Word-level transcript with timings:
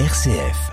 RCF. 0.00 0.72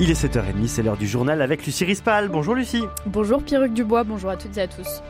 Il 0.00 0.10
est 0.10 0.20
7h30, 0.20 0.66
c'est 0.66 0.82
l'heure 0.82 0.96
du 0.96 1.06
journal 1.06 1.42
avec 1.42 1.64
Lucie 1.64 1.84
Rispal. 1.84 2.28
Bonjour 2.28 2.56
Lucie. 2.56 2.82
Bonjour 3.06 3.40
Pierruc 3.40 3.72
Dubois, 3.72 4.02
bonjour 4.02 4.30
à 4.30 4.36
toutes 4.36 4.58
et 4.58 4.62
à 4.62 4.66
tous. 4.66 5.00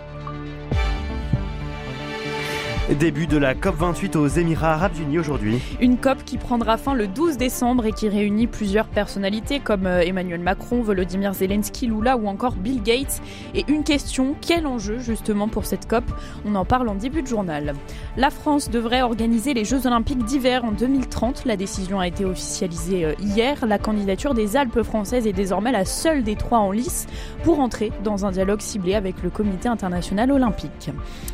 Début 2.94 3.26
de 3.26 3.36
la 3.36 3.56
COP28 3.56 4.16
aux 4.16 4.28
Émirats 4.28 4.74
Arabes 4.74 4.96
Unis 5.00 5.18
aujourd'hui. 5.18 5.60
Une 5.80 5.98
COP 5.98 6.24
qui 6.24 6.38
prendra 6.38 6.76
fin 6.76 6.94
le 6.94 7.08
12 7.08 7.36
décembre 7.36 7.84
et 7.84 7.90
qui 7.90 8.08
réunit 8.08 8.46
plusieurs 8.46 8.86
personnalités 8.86 9.58
comme 9.58 9.88
euh, 9.88 10.02
Emmanuel 10.02 10.38
Macron, 10.38 10.82
Volodymyr 10.82 11.34
Zelensky, 11.34 11.88
Lula 11.88 12.16
ou 12.16 12.28
encore 12.28 12.52
Bill 12.52 12.80
Gates. 12.84 13.20
Et 13.56 13.64
une 13.66 13.82
question, 13.82 14.36
quel 14.40 14.68
enjeu 14.68 15.00
justement 15.00 15.48
pour 15.48 15.66
cette 15.66 15.88
COP? 15.88 16.04
On 16.44 16.54
en 16.54 16.64
parle 16.64 16.88
en 16.88 16.94
début 16.94 17.22
de 17.22 17.26
journal. 17.26 17.74
La 18.16 18.30
France 18.30 18.70
devrait 18.70 19.02
organiser 19.02 19.52
les 19.52 19.64
Jeux 19.64 19.88
Olympiques 19.88 20.24
d'hiver 20.24 20.64
en 20.64 20.70
2030. 20.70 21.44
La 21.44 21.56
décision 21.56 21.98
a 21.98 22.06
été 22.06 22.24
officialisée 22.24 23.04
euh, 23.04 23.14
hier. 23.18 23.66
La 23.66 23.80
candidature 23.80 24.32
des 24.32 24.56
Alpes 24.56 24.82
françaises 24.82 25.26
est 25.26 25.32
désormais 25.32 25.72
la 25.72 25.86
seule 25.86 26.22
des 26.22 26.36
trois 26.36 26.58
en 26.58 26.70
lice 26.70 27.08
pour 27.42 27.58
entrer 27.58 27.90
dans 28.04 28.26
un 28.26 28.30
dialogue 28.30 28.60
ciblé 28.60 28.94
avec 28.94 29.24
le 29.24 29.30
Comité 29.30 29.68
international 29.68 30.30
olympique. 30.30 30.90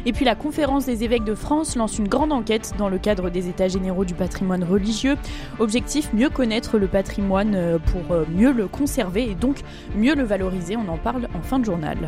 Et 0.07 0.15
puis 0.15 0.25
la 0.25 0.35
conférence 0.35 0.87
des 0.87 1.05
évêques 1.05 1.25
de 1.25 1.35
France 1.43 1.75
lance 1.75 1.99
une 1.99 2.07
grande 2.07 2.33
enquête 2.33 2.73
dans 2.79 2.89
le 2.89 2.99
cadre 2.99 3.29
des 3.29 3.49
États 3.49 3.67
généraux 3.67 4.05
du 4.05 4.15
patrimoine 4.15 4.63
religieux. 4.63 5.17
Objectif, 5.59 6.13
mieux 6.15 6.31
connaître 6.31 6.79
le 6.79 6.87
patrimoine 6.87 7.57
euh, 7.57 7.79
pour 7.79 8.13
euh, 8.13 8.25
mieux 8.33 8.53
le 8.53 8.69
conserver 8.69 9.29
et 9.29 9.35
donc 9.35 9.57
mieux 9.97 10.15
le 10.15 10.23
valoriser. 10.23 10.77
On 10.77 10.89
en 10.89 10.99
parle 10.99 11.29
en 11.35 11.43
fin 11.43 11.59
de 11.59 11.65
journal. 11.65 11.99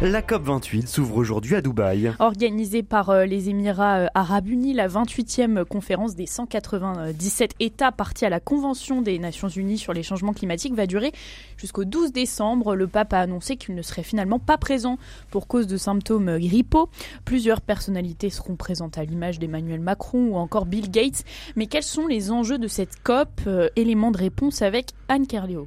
La 0.00 0.22
COP28 0.22 0.86
s'ouvre 0.86 1.16
aujourd'hui 1.16 1.56
à 1.56 1.60
Dubaï. 1.60 2.12
Organisée 2.20 2.84
par 2.84 3.10
euh, 3.10 3.24
les 3.24 3.48
Émirats 3.48 4.02
euh, 4.02 4.06
arabes 4.14 4.46
unis, 4.46 4.72
la 4.72 4.86
28e 4.86 5.64
conférence 5.64 6.14
des 6.14 6.26
197 6.26 7.54
États 7.58 7.90
partis 7.90 8.24
à 8.24 8.28
la 8.28 8.38
Convention 8.38 9.02
des 9.02 9.18
Nations 9.18 9.48
unies 9.48 9.76
sur 9.76 9.92
les 9.92 10.04
changements 10.04 10.32
climatiques 10.32 10.74
va 10.74 10.86
durer 10.86 11.10
jusqu'au 11.56 11.84
12 11.84 12.12
décembre. 12.12 12.76
Le 12.76 12.86
pape 12.86 13.12
a 13.12 13.18
annoncé 13.18 13.56
qu'il 13.56 13.74
ne 13.74 13.82
serait 13.82 14.04
finalement 14.04 14.38
pas 14.38 14.56
présent 14.56 14.98
pour 15.32 15.48
cause 15.48 15.66
de 15.66 15.76
symptômes 15.76 16.38
grippaux. 16.38 16.88
Plusieurs 17.24 17.60
personnalités 17.60 18.30
seront 18.30 18.54
présentes 18.54 18.98
à 18.98 19.04
l'image 19.04 19.40
d'Emmanuel 19.40 19.80
Macron 19.80 20.28
ou 20.28 20.36
encore 20.36 20.66
Bill 20.66 20.92
Gates. 20.92 21.24
Mais 21.56 21.66
quels 21.66 21.82
sont 21.82 22.06
les 22.06 22.30
enjeux 22.30 22.58
de 22.58 22.68
cette 22.68 23.02
COP? 23.02 23.40
Euh, 23.48 23.68
Élément 23.74 24.12
de 24.12 24.18
réponse 24.18 24.62
avec 24.62 24.90
Anne 25.08 25.26
Kerléo. 25.26 25.66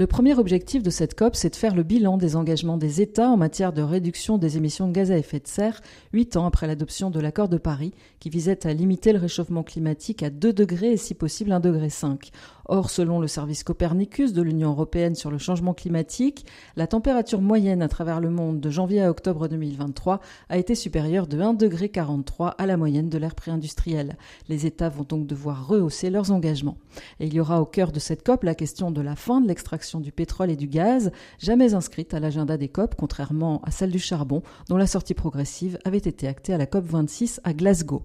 Le 0.00 0.06
premier 0.06 0.38
objectif 0.38 0.82
de 0.82 0.88
cette 0.88 1.14
COP, 1.14 1.36
c'est 1.36 1.50
de 1.50 1.56
faire 1.56 1.74
le 1.74 1.82
bilan 1.82 2.16
des 2.16 2.34
engagements 2.34 2.78
des 2.78 3.02
États 3.02 3.28
en 3.28 3.36
matière 3.36 3.74
de 3.74 3.82
réduction 3.82 4.38
des 4.38 4.56
émissions 4.56 4.88
de 4.88 4.94
gaz 4.94 5.12
à 5.12 5.18
effet 5.18 5.40
de 5.40 5.46
serre, 5.46 5.82
huit 6.14 6.38
ans 6.38 6.46
après 6.46 6.66
l'adoption 6.66 7.10
de 7.10 7.20
l'accord 7.20 7.50
de 7.50 7.58
Paris, 7.58 7.92
qui 8.18 8.30
visait 8.30 8.66
à 8.66 8.72
limiter 8.72 9.12
le 9.12 9.18
réchauffement 9.18 9.62
climatique 9.62 10.22
à 10.22 10.30
2 10.30 10.54
degrés 10.54 10.92
et 10.92 10.96
si 10.96 11.12
possible 11.12 11.52
1 11.52 11.60
degré 11.60 11.90
5. 11.90 12.30
Or, 12.72 12.88
selon 12.88 13.18
le 13.18 13.26
service 13.26 13.64
Copernicus 13.64 14.32
de 14.32 14.42
l'Union 14.42 14.70
européenne 14.70 15.16
sur 15.16 15.32
le 15.32 15.38
changement 15.38 15.74
climatique, 15.74 16.46
la 16.76 16.86
température 16.86 17.40
moyenne 17.40 17.82
à 17.82 17.88
travers 17.88 18.20
le 18.20 18.30
monde 18.30 18.60
de 18.60 18.70
janvier 18.70 19.02
à 19.02 19.10
octobre 19.10 19.48
2023 19.48 20.20
a 20.48 20.56
été 20.56 20.76
supérieure 20.76 21.26
de 21.26 21.40
1 21.40 21.54
degré 21.54 21.88
43 21.88 22.50
à 22.50 22.66
la 22.66 22.76
moyenne 22.76 23.08
de 23.08 23.18
l'ère 23.18 23.34
préindustrielle. 23.34 24.16
Les 24.48 24.66
États 24.66 24.88
vont 24.88 25.02
donc 25.02 25.26
devoir 25.26 25.66
rehausser 25.66 26.10
leurs 26.10 26.30
engagements. 26.30 26.78
Et 27.18 27.26
il 27.26 27.34
y 27.34 27.40
aura 27.40 27.60
au 27.60 27.66
cœur 27.66 27.90
de 27.90 27.98
cette 27.98 28.24
COP 28.24 28.44
la 28.44 28.54
question 28.54 28.92
de 28.92 29.00
la 29.00 29.16
fin 29.16 29.40
de 29.40 29.48
l'extraction 29.48 29.98
du 29.98 30.12
pétrole 30.12 30.52
et 30.52 30.56
du 30.56 30.68
gaz, 30.68 31.10
jamais 31.40 31.74
inscrite 31.74 32.14
à 32.14 32.20
l'agenda 32.20 32.56
des 32.56 32.68
COP, 32.68 32.94
contrairement 32.94 33.60
à 33.64 33.72
celle 33.72 33.90
du 33.90 33.98
charbon, 33.98 34.44
dont 34.68 34.76
la 34.76 34.86
sortie 34.86 35.14
progressive 35.14 35.76
avait 35.84 35.98
été 35.98 36.28
actée 36.28 36.54
à 36.54 36.58
la 36.58 36.66
COP 36.66 36.84
26 36.84 37.40
à 37.42 37.52
Glasgow. 37.52 38.00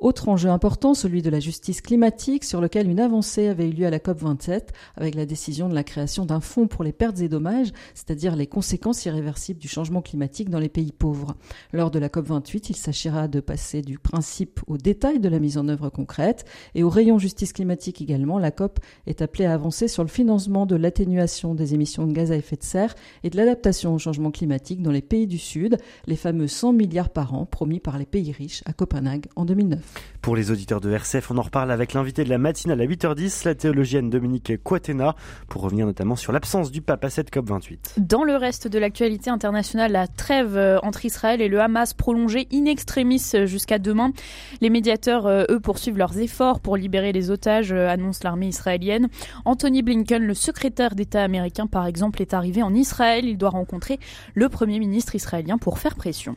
Autre 0.00 0.30
enjeu 0.30 0.48
important, 0.48 0.94
celui 0.94 1.20
de 1.20 1.28
la 1.28 1.40
justice 1.40 1.82
climatique, 1.82 2.44
sur 2.44 2.62
lequel 2.62 2.88
une 2.88 3.00
avancée 3.00 3.48
avait 3.48 3.68
eu 3.68 3.72
lieu 3.72 3.86
à 3.86 3.90
la 3.90 3.98
COP27, 3.98 4.68
avec 4.96 5.14
la 5.14 5.26
décision 5.26 5.68
de 5.68 5.74
la 5.74 5.84
création 5.84 6.24
d'un 6.24 6.40
fonds 6.40 6.68
pour 6.68 6.84
les 6.84 6.92
pertes 6.92 7.20
et 7.20 7.28
dommages, 7.28 7.70
c'est-à-dire 7.92 8.34
les 8.34 8.46
conséquences 8.46 9.04
irréversibles 9.04 9.60
du 9.60 9.68
changement 9.68 10.00
climatique 10.00 10.48
dans 10.48 10.58
les 10.58 10.70
pays 10.70 10.92
pauvres. 10.92 11.36
Lors 11.74 11.90
de 11.90 11.98
la 11.98 12.08
COP28, 12.08 12.70
il 12.70 12.76
s'agira 12.76 13.28
de 13.28 13.40
passer 13.40 13.82
du 13.82 13.98
principe 13.98 14.60
au 14.68 14.78
détail 14.78 15.20
de 15.20 15.28
la 15.28 15.38
mise 15.38 15.58
en 15.58 15.68
œuvre 15.68 15.90
concrète, 15.90 16.46
et 16.74 16.82
au 16.82 16.88
rayon 16.88 17.18
justice 17.18 17.52
climatique 17.52 18.00
également, 18.00 18.38
la 18.38 18.52
COP 18.52 18.80
est 19.06 19.20
appelée 19.20 19.44
à 19.44 19.52
avancer 19.52 19.86
sur 19.86 20.02
le 20.02 20.08
financement 20.08 20.64
de 20.64 20.76
l'atténuation 20.76 21.54
des 21.54 21.74
émissions 21.74 22.06
de 22.06 22.14
gaz 22.14 22.32
à 22.32 22.36
effet 22.36 22.56
de 22.56 22.62
serre 22.62 22.94
et 23.22 23.28
de 23.28 23.36
l'adaptation 23.36 23.94
au 23.94 23.98
changement 23.98 24.30
climatique 24.30 24.80
dans 24.80 24.92
les 24.92 25.02
pays 25.02 25.26
du 25.26 25.36
Sud, 25.36 25.76
les 26.06 26.16
fameux 26.16 26.48
100 26.48 26.72
milliards 26.72 27.10
par 27.10 27.34
an 27.34 27.44
promis 27.44 27.80
par 27.80 27.98
les 27.98 28.06
pays 28.06 28.32
riches 28.32 28.62
à 28.64 28.72
Copenhague 28.72 29.26
en 29.36 29.44
2009. 29.44 29.89
Pour 30.22 30.36
les 30.36 30.50
auditeurs 30.50 30.82
de 30.82 30.90
RCF, 30.90 31.30
on 31.30 31.38
en 31.38 31.42
reparle 31.42 31.70
avec 31.70 31.94
l'invité 31.94 32.24
de 32.24 32.28
la 32.28 32.36
matinale 32.36 32.82
à 32.82 32.86
8h10, 32.86 33.46
la 33.46 33.54
théologienne 33.54 34.10
Dominique 34.10 34.62
Quatena, 34.62 35.16
pour 35.48 35.62
revenir 35.62 35.86
notamment 35.86 36.14
sur 36.14 36.30
l'absence 36.30 36.70
du 36.70 36.82
pape 36.82 37.04
à 37.06 37.10
cette 37.10 37.32
COP28. 37.32 37.94
Dans 37.96 38.22
le 38.22 38.36
reste 38.36 38.68
de 38.68 38.78
l'actualité 38.78 39.30
internationale, 39.30 39.92
la 39.92 40.06
trêve 40.06 40.58
euh, 40.58 40.78
entre 40.82 41.06
Israël 41.06 41.40
et 41.40 41.48
le 41.48 41.58
Hamas 41.60 41.94
prolongée 41.94 42.48
in 42.52 42.66
extremis 42.66 43.22
euh, 43.34 43.46
jusqu'à 43.46 43.78
demain. 43.78 44.12
Les 44.60 44.68
médiateurs, 44.68 45.26
euh, 45.26 45.44
eux, 45.48 45.58
poursuivent 45.58 45.96
leurs 45.96 46.18
efforts 46.18 46.60
pour 46.60 46.76
libérer 46.76 47.12
les 47.12 47.30
otages, 47.30 47.72
annonce 47.72 48.22
l'armée 48.22 48.48
israélienne. 48.48 49.08
Anthony 49.46 49.82
Blinken, 49.82 50.22
le 50.22 50.34
secrétaire 50.34 50.94
d'État 50.94 51.22
américain, 51.22 51.66
par 51.66 51.86
exemple, 51.86 52.20
est 52.20 52.34
arrivé 52.34 52.62
en 52.62 52.74
Israël. 52.74 53.24
Il 53.24 53.38
doit 53.38 53.50
rencontrer 53.50 53.98
le 54.34 54.50
Premier 54.50 54.80
ministre 54.80 55.14
israélien 55.14 55.56
pour 55.56 55.78
faire 55.78 55.94
pression. 55.94 56.36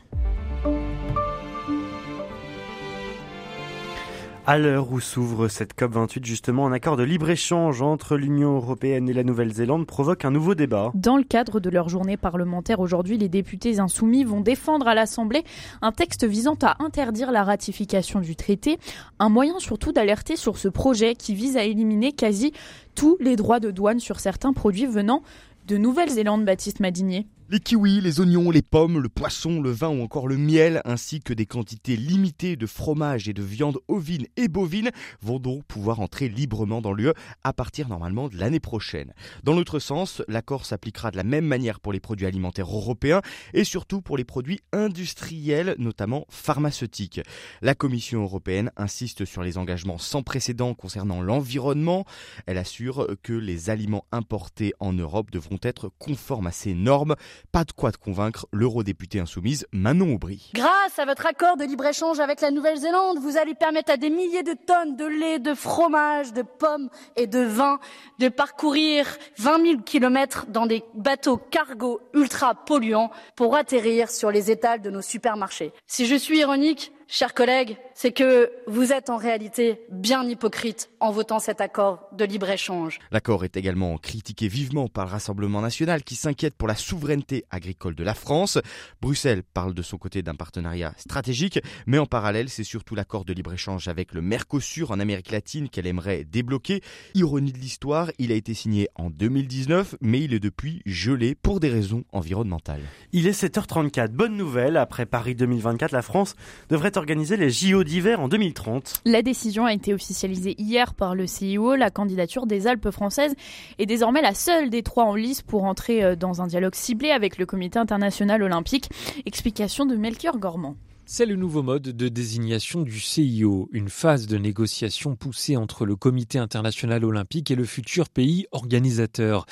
À 4.45 4.57
l'heure 4.57 4.91
où 4.91 4.99
s'ouvre 4.99 5.47
cette 5.47 5.73
COP28, 5.73 6.25
justement, 6.25 6.67
un 6.67 6.73
accord 6.73 6.97
de 6.97 7.03
libre-échange 7.03 7.81
entre 7.81 8.17
l'Union 8.17 8.57
européenne 8.57 9.07
et 9.07 9.13
la 9.13 9.23
Nouvelle-Zélande 9.23 9.87
provoque 9.87 10.25
un 10.25 10.31
nouveau 10.31 10.53
débat. 10.53 10.91
Dans 10.95 11.15
le 11.15 11.23
cadre 11.23 11.61
de 11.61 11.69
leur 11.69 11.87
journée 11.87 12.17
parlementaire 12.17 12.81
aujourd'hui, 12.81 13.17
les 13.17 13.29
députés 13.29 13.79
insoumis 13.79 14.25
vont 14.25 14.41
défendre 14.41 14.85
à 14.89 14.95
l'Assemblée 14.95 15.45
un 15.81 15.93
texte 15.93 16.25
visant 16.25 16.57
à 16.61 16.83
interdire 16.83 17.31
la 17.31 17.45
ratification 17.45 18.19
du 18.19 18.35
traité, 18.35 18.79
un 19.17 19.29
moyen 19.29 19.59
surtout 19.59 19.93
d'alerter 19.93 20.35
sur 20.35 20.57
ce 20.57 20.67
projet 20.67 21.15
qui 21.15 21.35
vise 21.35 21.55
à 21.55 21.63
éliminer 21.63 22.11
quasi 22.11 22.51
tous 22.95 23.15
les 23.21 23.37
droits 23.37 23.61
de 23.61 23.71
douane 23.71 24.01
sur 24.01 24.19
certains 24.19 24.51
produits 24.51 24.87
venant 24.87 25.23
de 25.67 25.77
Nouvelle-Zélande, 25.77 26.43
Baptiste 26.43 26.81
Madinier. 26.81 27.27
Les 27.49 27.59
kiwis, 27.59 27.99
les 27.99 28.21
oignons, 28.21 28.51
les 28.51 28.61
pommes, 28.61 28.99
le 28.99 29.09
poisson, 29.09 29.61
le 29.61 29.69
vin 29.69 29.89
ou 29.89 30.01
encore 30.01 30.29
le 30.29 30.37
miel, 30.37 30.81
ainsi 30.85 31.19
que 31.19 31.33
des 31.33 31.45
quantités 31.45 31.97
limitées 31.97 32.55
de 32.55 32.65
fromage 32.65 33.27
et 33.27 33.33
de 33.33 33.43
viande 33.43 33.79
ovine 33.89 34.25
et 34.37 34.47
bovine 34.47 34.91
vont 35.21 35.39
donc 35.39 35.63
pouvoir 35.65 35.99
entrer 35.99 36.29
librement 36.29 36.81
dans 36.81 36.93
l'UE 36.93 37.11
à 37.43 37.51
partir 37.51 37.89
normalement 37.89 38.29
de 38.29 38.37
l'année 38.37 38.61
prochaine. 38.61 39.13
Dans 39.43 39.53
l'autre 39.53 39.79
sens, 39.79 40.23
l'accord 40.29 40.65
s'appliquera 40.65 41.11
de 41.11 41.17
la 41.17 41.23
même 41.23 41.45
manière 41.45 41.81
pour 41.81 41.91
les 41.91 41.99
produits 41.99 42.25
alimentaires 42.25 42.73
européens 42.73 43.21
et 43.53 43.65
surtout 43.65 44.01
pour 44.01 44.15
les 44.15 44.23
produits 44.23 44.61
industriels, 44.71 45.75
notamment 45.77 46.25
pharmaceutiques. 46.29 47.19
La 47.61 47.75
Commission 47.75 48.23
européenne 48.23 48.71
insiste 48.77 49.25
sur 49.25 49.43
les 49.43 49.57
engagements 49.57 49.97
sans 49.97 50.23
précédent 50.23 50.73
concernant 50.73 51.21
l'environnement. 51.21 52.05
Elle 52.45 52.57
assure 52.57 53.07
que 53.21 53.33
les 53.33 53.69
aliments 53.69 54.05
importés 54.13 54.73
en 54.79 54.93
Europe 54.93 55.29
devront 55.29 55.59
être 55.61 55.91
conformes 55.99 56.47
à 56.47 56.51
ces 56.51 56.73
normes. 56.73 57.15
Pas 57.51 57.63
de 57.63 57.71
quoi 57.71 57.91
de 57.91 57.97
convaincre 57.97 58.47
l'eurodéputée 58.51 59.19
insoumise 59.19 59.67
Manon 59.71 60.15
Aubry. 60.15 60.51
Grâce 60.53 60.97
à 60.97 61.05
votre 61.05 61.25
accord 61.25 61.57
de 61.57 61.63
libre-échange 61.63 62.19
avec 62.19 62.41
la 62.41 62.51
Nouvelle-Zélande, 62.51 63.19
vous 63.19 63.37
allez 63.37 63.53
permettre 63.53 63.91
à 63.91 63.97
des 63.97 64.09
milliers 64.09 64.43
de 64.43 64.53
tonnes 64.53 64.95
de 64.95 65.05
lait, 65.05 65.39
de 65.39 65.53
fromage, 65.53 66.33
de 66.33 66.41
pommes 66.41 66.89
et 67.15 67.27
de 67.27 67.39
vin 67.39 67.79
de 68.19 68.29
parcourir 68.29 69.05
20 69.37 69.61
000 69.65 69.81
kilomètres 69.81 70.45
dans 70.47 70.65
des 70.65 70.83
bateaux 70.95 71.37
cargo 71.37 72.01
ultra 72.13 72.55
polluants 72.55 73.11
pour 73.35 73.55
atterrir 73.55 74.09
sur 74.09 74.31
les 74.31 74.49
étals 74.49 74.81
de 74.81 74.89
nos 74.89 75.01
supermarchés. 75.01 75.73
Si 75.85 76.05
je 76.05 76.15
suis 76.15 76.39
ironique, 76.39 76.91
chers 77.07 77.33
collègues, 77.33 77.77
c'est 77.95 78.11
que 78.11 78.51
vous 78.67 78.91
êtes 78.91 79.09
en 79.09 79.17
réalité 79.17 79.81
bien 79.91 80.23
hypocrite 80.27 80.89
en 80.99 81.11
votant 81.11 81.39
cet 81.39 81.61
accord 81.61 82.07
de 82.11 82.25
libre-échange. 82.25 82.99
L'accord 83.11 83.43
est 83.43 83.55
également 83.55 83.97
critiqué 83.97 84.47
vivement 84.47 84.87
par 84.87 85.05
le 85.05 85.11
Rassemblement 85.11 85.61
national 85.61 86.03
qui 86.03 86.15
s'inquiète 86.15 86.55
pour 86.55 86.67
la 86.67 86.75
souveraineté 86.75 87.45
agricole 87.51 87.95
de 87.95 88.03
la 88.03 88.13
France. 88.13 88.57
Bruxelles 89.01 89.43
parle 89.43 89.73
de 89.73 89.81
son 89.81 89.97
côté 89.97 90.23
d'un 90.23 90.35
partenariat 90.35 90.93
stratégique, 90.97 91.59
mais 91.85 91.99
en 91.99 92.05
parallèle, 92.05 92.49
c'est 92.49 92.63
surtout 92.63 92.95
l'accord 92.95 93.25
de 93.25 93.33
libre-échange 93.33 93.87
avec 93.87 94.13
le 94.13 94.21
Mercosur 94.21 94.91
en 94.91 94.99
Amérique 94.99 95.31
latine 95.31 95.69
qu'elle 95.69 95.87
aimerait 95.87 96.23
débloquer. 96.23 96.81
Ironie 97.13 97.51
de 97.51 97.59
l'histoire, 97.59 98.09
il 98.17 98.31
a 98.31 98.35
été 98.35 98.53
signé 98.53 98.89
en 98.95 99.09
2019, 99.09 99.95
mais 100.01 100.21
il 100.21 100.33
est 100.33 100.39
depuis 100.39 100.81
gelé 100.85 101.35
pour 101.35 101.59
des 101.59 101.69
raisons 101.69 102.03
environnementales. 102.11 102.81
Il 103.11 103.27
est 103.27 103.39
7h34. 103.39 104.09
Bonne 104.09 104.35
nouvelle, 104.35 104.77
après 104.77 105.05
Paris 105.05 105.35
2024, 105.35 105.91
la 105.91 106.01
France 106.01 106.35
devrait 106.69 106.97
organiser 106.97 107.02
les 107.05 107.49
JO 107.49 107.83
d'hiver 107.83 108.19
en 108.19 108.27
2030. 108.27 109.01
La 109.05 109.21
décision 109.21 109.65
a 109.65 109.73
été 109.73 109.93
officialisée 109.93 110.55
hier 110.57 110.93
par 110.93 111.15
le 111.15 111.27
CIO. 111.27 111.75
La 111.75 111.89
candidature 111.89 112.45
des 112.45 112.67
Alpes 112.67 112.91
françaises 112.91 113.35
est 113.79 113.85
désormais 113.85 114.21
la 114.21 114.33
seule 114.33 114.69
des 114.69 114.83
trois 114.83 115.05
en 115.05 115.15
lice 115.15 115.41
pour 115.41 115.63
entrer 115.65 116.03
euh, 116.03 116.15
dans 116.15 116.41
un 116.41 116.47
dialogue 116.47 116.75
ciblé 116.75 117.11
avec 117.11 117.37
le 117.37 117.45
Comité 117.45 117.79
international 117.79 118.43
olympique. 118.43 118.89
Explication 119.25 119.85
de 119.85 119.95
Melchior 119.95 120.37
Gormand. 120.37 120.75
C'est 121.05 121.25
le 121.25 121.35
nouveau 121.35 121.63
mode 121.63 121.83
de 121.83 122.07
désignation 122.07 122.81
du 122.81 122.97
CIO, 123.01 123.67
une 123.73 123.89
phase 123.89 124.25
de 124.25 124.37
négociation 124.37 125.17
poussée 125.17 125.57
entre 125.57 125.85
le 125.85 125.97
Comité 125.97 126.39
international 126.39 127.03
olympique 127.03 127.51
et 127.51 127.55
le 127.55 127.65
futur 127.65 128.07
pays 128.07 128.45
organisateur. 128.53 129.45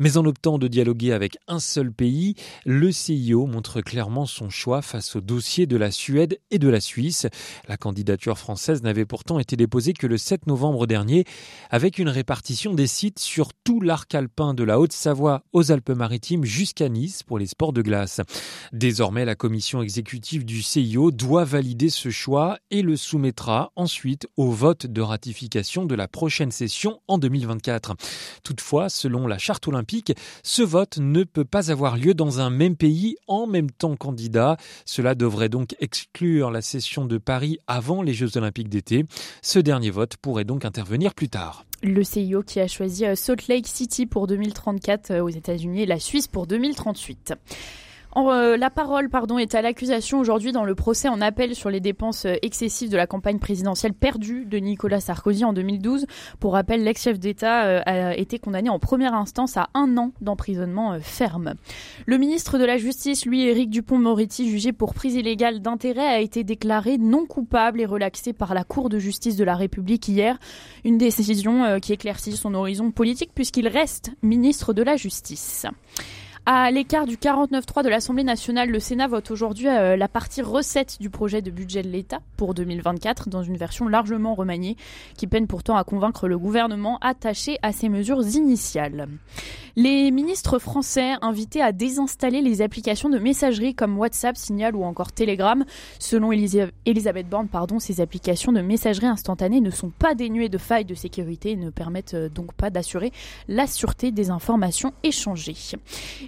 Mais 0.00 0.16
en 0.16 0.24
optant 0.24 0.58
de 0.58 0.66
dialoguer 0.66 1.12
avec 1.12 1.38
un 1.46 1.60
seul 1.60 1.92
pays, 1.92 2.34
le 2.64 2.90
CIO 2.90 3.46
montre 3.46 3.82
clairement 3.82 4.26
son 4.26 4.50
choix 4.50 4.82
face 4.82 5.14
au 5.14 5.20
dossier 5.20 5.66
de 5.66 5.76
la 5.76 5.92
Suède 5.92 6.40
et 6.50 6.58
de 6.58 6.68
la 6.68 6.80
Suisse. 6.80 7.28
La 7.68 7.76
candidature 7.76 8.36
française 8.36 8.82
n'avait 8.82 9.06
pourtant 9.06 9.38
été 9.38 9.54
déposée 9.54 9.92
que 9.92 10.08
le 10.08 10.18
7 10.18 10.48
novembre 10.48 10.88
dernier, 10.88 11.24
avec 11.70 12.00
une 12.00 12.08
répartition 12.08 12.74
des 12.74 12.88
sites 12.88 13.20
sur 13.20 13.54
tout 13.54 13.80
l'arc 13.80 14.12
alpin 14.12 14.54
de 14.54 14.64
la 14.64 14.80
Haute-Savoie 14.80 15.44
aux 15.52 15.70
Alpes-Maritimes 15.70 16.44
jusqu'à 16.44 16.88
Nice 16.88 17.22
pour 17.22 17.38
les 17.38 17.46
sports 17.46 17.72
de 17.72 17.82
glace. 17.82 18.20
Désormais, 18.72 19.24
la 19.24 19.36
commission 19.36 19.82
exécutive 19.82 20.44
du 20.44 20.62
CIO 20.62 20.95
doit 20.96 21.44
valider 21.44 21.90
ce 21.90 22.10
choix 22.10 22.58
et 22.70 22.82
le 22.82 22.96
soumettra 22.96 23.70
ensuite 23.76 24.26
au 24.36 24.50
vote 24.50 24.86
de 24.86 25.00
ratification 25.00 25.84
de 25.84 25.94
la 25.94 26.08
prochaine 26.08 26.50
session 26.50 27.00
en 27.06 27.18
2024. 27.18 27.94
Toutefois, 28.42 28.88
selon 28.88 29.26
la 29.26 29.38
charte 29.38 29.68
olympique, 29.68 30.12
ce 30.42 30.62
vote 30.62 30.98
ne 30.98 31.24
peut 31.24 31.44
pas 31.44 31.70
avoir 31.70 31.96
lieu 31.96 32.14
dans 32.14 32.40
un 32.40 32.50
même 32.50 32.76
pays 32.76 33.16
en 33.26 33.46
même 33.46 33.70
temps 33.70 33.96
candidat. 33.96 34.56
Cela 34.84 35.14
devrait 35.14 35.48
donc 35.48 35.76
exclure 35.80 36.50
la 36.50 36.62
session 36.62 37.04
de 37.04 37.18
Paris 37.18 37.58
avant 37.66 38.02
les 38.02 38.14
Jeux 38.14 38.36
olympiques 38.36 38.68
d'été. 38.68 39.04
Ce 39.42 39.58
dernier 39.58 39.90
vote 39.90 40.16
pourrait 40.16 40.44
donc 40.44 40.64
intervenir 40.64 41.14
plus 41.14 41.28
tard. 41.28 41.64
Le 41.82 42.02
CIO 42.02 42.42
qui 42.42 42.58
a 42.58 42.68
choisi 42.68 43.04
euh, 43.04 43.14
Salt 43.14 43.48
Lake 43.48 43.66
City 43.66 44.06
pour 44.06 44.26
2034 44.26 45.10
euh, 45.10 45.20
aux 45.20 45.28
États-Unis 45.28 45.82
et 45.82 45.86
la 45.86 46.00
Suisse 46.00 46.26
pour 46.26 46.46
2038. 46.46 47.34
Euh, 48.16 48.56
la 48.56 48.70
parole 48.70 49.10
pardon, 49.10 49.38
est 49.38 49.54
à 49.54 49.62
l'accusation 49.62 50.18
aujourd'hui 50.18 50.52
dans 50.52 50.64
le 50.64 50.74
procès 50.74 51.08
en 51.08 51.20
appel 51.20 51.54
sur 51.54 51.68
les 51.68 51.80
dépenses 51.80 52.24
euh, 52.24 52.36
excessives 52.42 52.88
de 52.88 52.96
la 52.96 53.06
campagne 53.06 53.38
présidentielle 53.38 53.92
perdue 53.92 54.46
de 54.46 54.56
Nicolas 54.56 55.00
Sarkozy 55.00 55.44
en 55.44 55.52
2012. 55.52 56.06
Pour 56.40 56.54
rappel, 56.54 56.82
l'ex-chef 56.82 57.18
d'État 57.18 57.64
euh, 57.66 57.82
a 57.84 58.16
été 58.16 58.38
condamné 58.38 58.70
en 58.70 58.78
première 58.78 59.14
instance 59.14 59.56
à 59.56 59.68
un 59.74 59.98
an 59.98 60.12
d'emprisonnement 60.20 60.98
ferme. 61.00 61.54
Le 62.06 62.16
ministre 62.16 62.58
de 62.58 62.64
la 62.64 62.78
Justice, 62.78 63.26
lui, 63.26 63.46
Éric 63.46 63.70
Dupont-Moretti, 63.70 64.48
jugé 64.48 64.72
pour 64.72 64.94
prise 64.94 65.14
illégale 65.14 65.60
d'intérêt, 65.60 66.06
a 66.06 66.20
été 66.20 66.42
déclaré 66.42 66.98
non 66.98 67.26
coupable 67.26 67.80
et 67.80 67.86
relaxé 67.86 68.32
par 68.32 68.54
la 68.54 68.64
Cour 68.64 68.88
de 68.88 68.98
justice 68.98 69.36
de 69.36 69.44
la 69.44 69.56
République 69.56 70.08
hier. 70.08 70.38
Une 70.84 70.98
décision 70.98 71.78
qui 71.80 71.92
éclaircit 71.92 72.36
son 72.36 72.54
horizon 72.54 72.90
politique 72.90 73.30
puisqu'il 73.34 73.68
reste 73.68 74.12
ministre 74.22 74.72
de 74.72 74.82
la 74.82 74.96
Justice. 74.96 75.66
À 76.48 76.70
l'écart 76.70 77.06
du 77.06 77.16
49.3 77.16 77.82
de 77.82 77.88
l'Assemblée 77.88 78.22
nationale, 78.22 78.70
le 78.70 78.78
Sénat 78.78 79.08
vote 79.08 79.32
aujourd'hui 79.32 79.66
euh, 79.66 79.96
la 79.96 80.06
partie 80.06 80.42
recette 80.42 80.98
du 81.00 81.10
projet 81.10 81.42
de 81.42 81.50
budget 81.50 81.82
de 81.82 81.88
l'État 81.88 82.20
pour 82.36 82.54
2024 82.54 83.28
dans 83.28 83.42
une 83.42 83.56
version 83.56 83.88
largement 83.88 84.36
remaniée 84.36 84.76
qui 85.16 85.26
peine 85.26 85.48
pourtant 85.48 85.76
à 85.76 85.82
convaincre 85.82 86.28
le 86.28 86.38
gouvernement 86.38 86.98
attaché 87.00 87.58
à 87.62 87.72
ces 87.72 87.88
mesures 87.88 88.22
initiales. 88.22 89.08
Les 89.78 90.10
ministres 90.10 90.58
français 90.58 91.16
invités 91.20 91.60
à 91.60 91.70
désinstaller 91.70 92.40
les 92.40 92.62
applications 92.62 93.10
de 93.10 93.18
messagerie 93.18 93.74
comme 93.74 93.98
WhatsApp, 93.98 94.36
Signal 94.38 94.74
ou 94.74 94.84
encore 94.84 95.12
Telegram. 95.12 95.64
Selon 95.98 96.32
Elisabeth 96.32 97.28
Borne, 97.28 97.48
ces 97.78 98.00
applications 98.00 98.52
de 98.52 98.62
messagerie 98.62 99.06
instantanée 99.06 99.60
ne 99.60 99.70
sont 99.70 99.90
pas 99.90 100.14
dénuées 100.14 100.48
de 100.48 100.56
failles 100.56 100.86
de 100.86 100.94
sécurité 100.94 101.50
et 101.50 101.56
ne 101.56 101.68
permettent 101.68 102.14
euh, 102.14 102.28
donc 102.30 102.54
pas 102.54 102.70
d'assurer 102.70 103.12
la 103.48 103.66
sûreté 103.66 104.12
des 104.12 104.30
informations 104.30 104.94
échangées. 105.02 105.56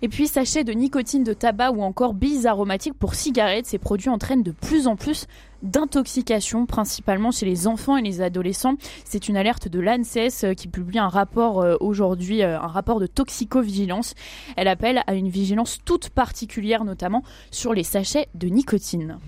Puis, 0.08 0.26
sachets 0.26 0.64
de 0.64 0.72
nicotine, 0.72 1.24
de 1.24 1.32
tabac 1.32 1.70
ou 1.70 1.82
encore 1.82 2.14
billes 2.14 2.46
aromatiques 2.46 2.94
pour 2.94 3.14
cigarettes, 3.14 3.66
ces 3.66 3.78
produits 3.78 4.10
entraînent 4.10 4.42
de 4.42 4.52
plus 4.52 4.86
en 4.86 4.96
plus 4.96 5.26
d'intoxication, 5.62 6.66
principalement 6.66 7.30
chez 7.30 7.46
les 7.46 7.66
enfants 7.66 7.96
et 7.96 8.02
les 8.02 8.20
adolescents. 8.20 8.76
C'est 9.04 9.28
une 9.28 9.36
alerte 9.36 9.68
de 9.68 9.80
l'ANSES 9.80 10.44
euh, 10.44 10.54
qui 10.54 10.68
publie 10.68 10.98
un 10.98 11.08
rapport 11.08 11.60
euh, 11.60 11.76
aujourd'hui, 11.80 12.42
euh, 12.42 12.60
un 12.60 12.68
rapport 12.68 13.00
de 13.00 13.06
toxicovigilance. 13.06 14.14
Elle 14.56 14.68
appelle 14.68 15.02
à 15.06 15.14
une 15.14 15.28
vigilance 15.28 15.78
toute 15.84 16.10
particulière, 16.10 16.84
notamment 16.84 17.22
sur 17.50 17.74
les 17.74 17.84
sachets 17.84 18.28
de 18.34 18.48
nicotine. 18.48 19.18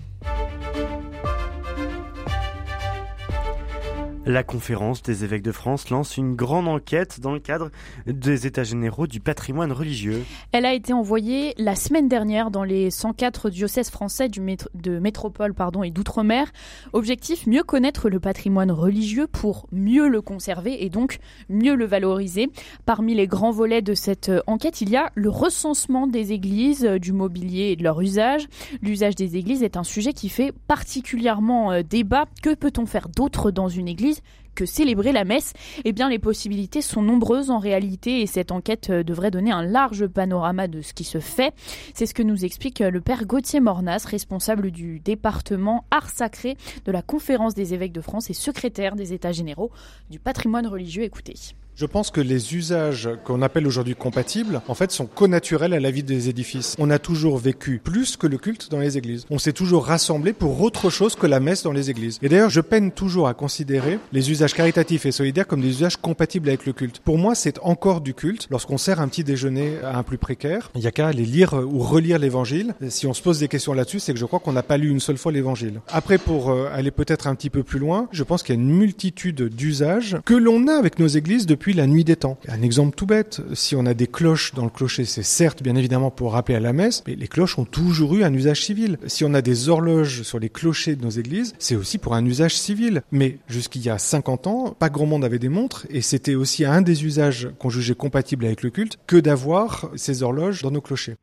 La 4.27 4.43
conférence 4.43 5.01
des 5.01 5.23
évêques 5.23 5.41
de 5.41 5.51
France 5.51 5.89
lance 5.89 6.15
une 6.15 6.35
grande 6.35 6.67
enquête 6.67 7.19
dans 7.21 7.31
le 7.31 7.39
cadre 7.39 7.71
des 8.05 8.45
états 8.45 8.63
généraux 8.63 9.07
du 9.07 9.19
patrimoine 9.19 9.71
religieux. 9.71 10.23
Elle 10.51 10.65
a 10.65 10.75
été 10.75 10.93
envoyée 10.93 11.55
la 11.57 11.73
semaine 11.73 12.07
dernière 12.07 12.51
dans 12.51 12.63
les 12.63 12.91
104 12.91 13.49
diocèses 13.49 13.89
français 13.89 14.29
de 14.29 14.99
métropole 14.99 15.55
pardon, 15.55 15.81
et 15.81 15.89
d'outre-mer. 15.89 16.51
Objectif, 16.93 17.47
mieux 17.47 17.63
connaître 17.63 18.09
le 18.09 18.19
patrimoine 18.19 18.69
religieux 18.69 19.25
pour 19.25 19.65
mieux 19.71 20.07
le 20.07 20.21
conserver 20.21 20.85
et 20.85 20.89
donc 20.89 21.17
mieux 21.49 21.73
le 21.73 21.85
valoriser. 21.85 22.51
Parmi 22.85 23.15
les 23.15 23.25
grands 23.25 23.51
volets 23.51 23.81
de 23.81 23.95
cette 23.95 24.31
enquête, 24.45 24.81
il 24.81 24.91
y 24.91 24.97
a 24.97 25.09
le 25.15 25.29
recensement 25.29 26.05
des 26.05 26.31
églises, 26.31 26.83
du 26.83 27.11
mobilier 27.11 27.71
et 27.71 27.75
de 27.75 27.83
leur 27.83 27.99
usage. 27.99 28.47
L'usage 28.83 29.15
des 29.15 29.35
églises 29.35 29.63
est 29.63 29.77
un 29.77 29.83
sujet 29.83 30.13
qui 30.13 30.29
fait 30.29 30.51
particulièrement 30.67 31.71
euh, 31.71 31.81
débat. 31.81 32.25
Que 32.43 32.53
peut-on 32.53 32.85
faire 32.85 33.09
d'autre 33.09 33.49
dans 33.49 33.67
une 33.67 33.87
église 33.87 34.10
que 34.55 34.65
célébrer 34.65 35.11
la 35.11 35.23
messe 35.23 35.53
Eh 35.85 35.93
bien, 35.93 36.09
les 36.09 36.19
possibilités 36.19 36.81
sont 36.81 37.01
nombreuses 37.01 37.51
en 37.51 37.59
réalité 37.59 38.21
et 38.21 38.27
cette 38.27 38.51
enquête 38.51 38.89
euh, 38.89 39.03
devrait 39.03 39.31
donner 39.31 39.51
un 39.51 39.63
large 39.63 40.07
panorama 40.07 40.67
de 40.67 40.81
ce 40.81 40.93
qui 40.93 41.03
se 41.03 41.19
fait. 41.19 41.53
C'est 41.93 42.05
ce 42.05 42.13
que 42.13 42.23
nous 42.23 42.43
explique 42.43 42.81
euh, 42.81 42.91
le 42.91 43.01
père 43.01 43.25
Gauthier 43.25 43.59
Mornas, 43.59 44.05
responsable 44.05 44.71
du 44.71 44.99
département 44.99 45.85
art 45.91 46.09
sacré 46.09 46.57
de 46.85 46.91
la 46.91 47.01
Conférence 47.01 47.53
des 47.53 47.73
évêques 47.73 47.93
de 47.93 48.01
France 48.01 48.29
et 48.29 48.33
secrétaire 48.33 48.95
des 48.95 49.13
États 49.13 49.31
généraux 49.31 49.71
du 50.09 50.19
patrimoine 50.19 50.67
religieux. 50.67 51.03
Écoutez. 51.03 51.35
Je 51.81 51.87
pense 51.87 52.11
que 52.11 52.21
les 52.21 52.53
usages 52.53 53.09
qu'on 53.23 53.41
appelle 53.41 53.65
aujourd'hui 53.65 53.95
compatibles, 53.95 54.61
en 54.67 54.75
fait, 54.75 54.91
sont 54.91 55.07
connaturels 55.07 55.73
à 55.73 55.79
la 55.79 55.89
vie 55.89 56.03
des 56.03 56.29
édifices. 56.29 56.75
On 56.77 56.91
a 56.91 56.99
toujours 56.99 57.39
vécu 57.39 57.81
plus 57.83 58.17
que 58.17 58.27
le 58.27 58.37
culte 58.37 58.69
dans 58.69 58.77
les 58.77 58.99
églises. 58.99 59.25
On 59.31 59.39
s'est 59.39 59.51
toujours 59.51 59.87
rassemblé 59.87 60.31
pour 60.31 60.61
autre 60.61 60.91
chose 60.91 61.15
que 61.15 61.25
la 61.25 61.39
messe 61.39 61.63
dans 61.63 61.71
les 61.71 61.89
églises. 61.89 62.19
Et 62.21 62.29
d'ailleurs, 62.29 62.51
je 62.51 62.61
peine 62.61 62.91
toujours 62.91 63.27
à 63.27 63.33
considérer 63.33 63.97
les 64.11 64.29
usages 64.29 64.53
caritatifs 64.53 65.07
et 65.07 65.11
solidaires 65.11 65.47
comme 65.47 65.61
des 65.61 65.69
usages 65.69 65.97
compatibles 65.97 66.49
avec 66.49 66.67
le 66.67 66.73
culte. 66.73 66.99
Pour 66.99 67.17
moi, 67.17 67.33
c'est 67.33 67.57
encore 67.63 68.01
du 68.01 68.13
culte 68.13 68.45
lorsqu'on 68.51 68.77
sert 68.77 69.01
un 69.01 69.07
petit 69.07 69.23
déjeuner 69.23 69.79
à 69.83 69.97
un 69.97 70.03
plus 70.03 70.19
précaire. 70.19 70.69
Il 70.75 70.81
n'y 70.81 70.87
a 70.87 70.91
qu'à 70.91 71.07
aller 71.07 71.25
lire 71.25 71.55
ou 71.55 71.79
relire 71.79 72.19
l'évangile. 72.19 72.75
Si 72.89 73.07
on 73.07 73.15
se 73.15 73.23
pose 73.23 73.39
des 73.39 73.47
questions 73.47 73.73
là-dessus, 73.73 74.01
c'est 74.01 74.13
que 74.13 74.19
je 74.19 74.25
crois 74.25 74.37
qu'on 74.39 74.53
n'a 74.53 74.61
pas 74.61 74.77
lu 74.77 74.91
une 74.91 74.99
seule 74.99 75.17
fois 75.17 75.31
l'évangile. 75.31 75.81
Après, 75.87 76.19
pour 76.19 76.51
euh, 76.51 76.69
aller 76.71 76.91
peut-être 76.91 77.25
un 77.25 77.33
petit 77.33 77.49
peu 77.49 77.63
plus 77.63 77.79
loin, 77.79 78.07
je 78.11 78.21
pense 78.21 78.43
qu'il 78.43 78.53
y 78.53 78.57
a 78.59 78.61
une 78.61 78.69
multitude 78.69 79.41
d'usages 79.47 80.17
que 80.25 80.35
l'on 80.35 80.67
a 80.67 80.75
avec 80.75 80.99
nos 80.99 81.07
églises 81.07 81.47
depuis 81.47 81.70
la 81.73 81.87
nuit 81.87 82.03
des 82.03 82.15
temps. 82.15 82.37
Un 82.47 82.61
exemple 82.61 82.95
tout 82.95 83.05
bête, 83.05 83.41
si 83.53 83.75
on 83.75 83.85
a 83.85 83.93
des 83.93 84.07
cloches 84.07 84.53
dans 84.53 84.63
le 84.63 84.69
clocher, 84.69 85.05
c'est 85.05 85.23
certes 85.23 85.63
bien 85.63 85.75
évidemment 85.75 86.11
pour 86.11 86.33
rappeler 86.33 86.55
à 86.55 86.59
la 86.59 86.73
messe, 86.73 87.03
mais 87.07 87.15
les 87.15 87.27
cloches 87.27 87.57
ont 87.57 87.65
toujours 87.65 88.15
eu 88.15 88.23
un 88.23 88.33
usage 88.33 88.63
civil. 88.63 88.97
Si 89.07 89.23
on 89.23 89.33
a 89.33 89.41
des 89.41 89.69
horloges 89.69 90.23
sur 90.23 90.39
les 90.39 90.49
clochers 90.49 90.95
de 90.95 91.03
nos 91.03 91.09
églises, 91.09 91.53
c'est 91.59 91.75
aussi 91.75 91.97
pour 91.97 92.15
un 92.15 92.25
usage 92.25 92.55
civil. 92.55 93.01
Mais 93.11 93.37
jusqu'il 93.47 93.83
y 93.83 93.89
a 93.89 93.97
50 93.97 94.47
ans, 94.47 94.75
pas 94.77 94.89
grand 94.89 95.05
monde 95.05 95.25
avait 95.25 95.39
des 95.39 95.49
montres 95.49 95.85
et 95.89 96.01
c'était 96.01 96.35
aussi 96.35 96.65
un 96.65 96.81
des 96.81 97.05
usages 97.05 97.49
qu'on 97.59 97.69
jugeait 97.69 97.95
compatible 97.95 98.45
avec 98.45 98.63
le 98.63 98.69
culte 98.69 98.97
que 99.07 99.17
d'avoir 99.17 99.89
ces 99.95 100.23
horloges 100.23 100.61
dans 100.61 100.71
nos 100.71 100.81
clochers. 100.81 101.15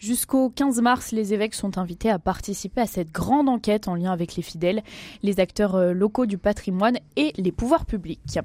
Jusqu'au 0.00 0.48
15 0.48 0.80
mars, 0.80 1.12
les 1.12 1.34
évêques 1.34 1.52
sont 1.52 1.76
invités 1.76 2.08
à 2.08 2.18
participer 2.18 2.80
à 2.80 2.86
cette 2.86 3.12
grande 3.12 3.50
enquête 3.50 3.86
en 3.86 3.94
lien 3.94 4.10
avec 4.12 4.34
les 4.34 4.42
fidèles, 4.42 4.82
les 5.22 5.40
acteurs 5.40 5.74
euh, 5.74 5.92
locaux 5.92 6.24
du 6.24 6.38
patrimoine 6.38 6.96
et 7.16 7.34
les 7.36 7.52
pouvoirs 7.52 7.84
publics. 7.84 8.38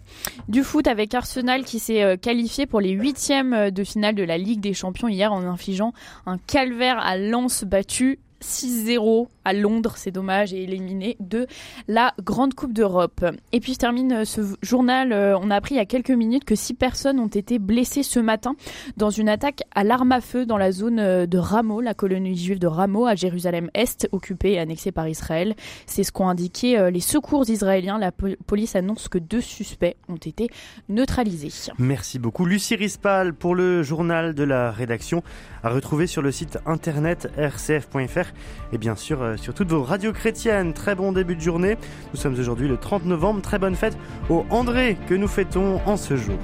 Du 0.49 0.65
foot 0.65 0.85
avec 0.85 1.13
Arsenal 1.13 1.63
qui 1.63 1.79
s'est 1.79 2.03
euh, 2.03 2.17
qualifié 2.17 2.65
pour 2.65 2.81
les 2.81 2.91
huitièmes 2.91 3.53
euh, 3.53 3.71
de 3.71 3.85
finale 3.85 4.15
de 4.15 4.23
la 4.23 4.37
Ligue 4.37 4.59
des 4.59 4.73
Champions 4.73 5.07
hier 5.07 5.31
en 5.31 5.43
infligeant 5.43 5.93
un 6.25 6.37
calvaire 6.37 6.99
à 6.99 7.15
Lens 7.15 7.63
battu 7.63 8.19
6-0 8.45 9.27
à 9.43 9.53
Londres, 9.53 9.93
c'est 9.95 10.11
dommage, 10.11 10.53
et 10.53 10.63
éliminé 10.63 11.17
de 11.19 11.47
la 11.87 12.13
Grande 12.23 12.53
Coupe 12.53 12.73
d'Europe. 12.73 13.25
Et 13.51 13.59
puis 13.59 13.73
je 13.73 13.77
termine 13.77 14.11
euh, 14.11 14.25
ce 14.25 14.41
journal, 14.61 15.11
euh, 15.11 15.37
on 15.39 15.51
a 15.51 15.55
appris 15.55 15.75
il 15.75 15.77
y 15.77 15.81
a 15.81 15.85
quelques 15.85 16.11
minutes 16.11 16.45
que 16.45 16.55
six 16.55 16.73
personnes 16.73 17.19
ont 17.19 17.27
été 17.27 17.59
blessées 17.59 18.03
ce 18.03 18.19
matin 18.19 18.55
dans 18.97 19.09
une 19.09 19.29
attaque 19.29 19.61
à 19.73 19.83
l'arme 19.83 20.11
à 20.11 20.21
feu 20.21 20.45
dans 20.45 20.57
la 20.57 20.71
zone 20.71 20.99
euh, 20.99 21.25
de 21.25 21.37
Rameau, 21.37 21.81
la 21.81 21.93
colonie 21.93 22.37
juive 22.37 22.59
de 22.59 22.67
Rameau 22.67 23.05
à 23.05 23.15
Jérusalem-Est, 23.15 24.09
occupée 24.11 24.53
et 24.53 24.59
annexée 24.59 24.91
par 24.91 25.07
Israël. 25.07 25.55
C'est 25.85 26.03
ce 26.03 26.11
qu'ont 26.11 26.27
indiqué 26.27 26.89
les 26.91 26.99
secours 26.99 27.49
israéliens. 27.49 27.97
La 27.97 28.11
police 28.11 28.75
annonce 28.75 29.07
que 29.07 29.17
deux 29.17 29.41
suspects 29.41 29.95
ont 30.09 30.15
été 30.15 30.49
neutralisés. 30.89 31.71
Merci 31.77 32.19
beaucoup 32.19 32.45
Lucie 32.45 32.75
Rispal 32.75 33.33
pour 33.33 33.55
le 33.55 33.83
journal 33.83 34.33
de 34.33 34.43
la 34.43 34.71
rédaction 34.71 35.23
à 35.63 35.69
retrouver 35.69 36.07
sur 36.07 36.21
le 36.21 36.31
site 36.31 36.57
internet 36.65 37.29
rcf.fr 37.37 38.34
et 38.71 38.77
bien 38.77 38.95
sûr 38.95 39.21
euh, 39.21 39.37
sur 39.37 39.53
toutes 39.53 39.69
vos 39.69 39.83
radios 39.83 40.13
chrétiennes. 40.13 40.73
Très 40.73 40.95
bon 40.95 41.11
début 41.11 41.35
de 41.35 41.41
journée. 41.41 41.77
Nous 42.13 42.19
sommes 42.19 42.37
aujourd'hui 42.39 42.67
le 42.67 42.77
30 42.77 43.05
novembre. 43.05 43.41
Très 43.41 43.59
bonne 43.59 43.75
fête 43.75 43.97
au 44.29 44.45
André 44.49 44.97
que 45.07 45.15
nous 45.15 45.27
fêtons 45.27 45.81
en 45.85 45.97
ce 45.97 46.15
jour. 46.15 46.39